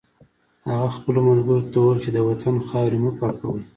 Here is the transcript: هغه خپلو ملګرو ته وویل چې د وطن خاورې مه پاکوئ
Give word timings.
هغه 0.71 0.89
خپلو 0.97 1.19
ملګرو 1.29 1.69
ته 1.71 1.77
وویل 1.79 1.99
چې 2.05 2.09
د 2.13 2.17
وطن 2.29 2.55
خاورې 2.67 2.97
مه 3.03 3.11
پاکوئ 3.19 3.63